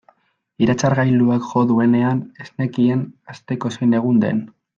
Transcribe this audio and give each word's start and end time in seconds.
Iratzargailuak 0.67 1.45
jo 1.49 1.63
duenean 1.73 2.23
ez 2.45 2.49
nekien 2.63 3.05
asteko 3.35 3.73
zein 3.77 3.95
egun 4.01 4.21
den. 4.27 4.43